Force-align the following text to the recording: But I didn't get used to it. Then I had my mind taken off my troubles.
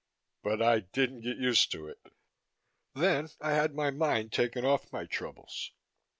But 0.41 0.63
I 0.63 0.79
didn't 0.79 1.21
get 1.21 1.37
used 1.37 1.71
to 1.73 1.87
it. 1.87 1.99
Then 2.95 3.29
I 3.39 3.51
had 3.51 3.75
my 3.75 3.91
mind 3.91 4.31
taken 4.31 4.65
off 4.65 4.91
my 4.91 5.05
troubles. 5.05 5.73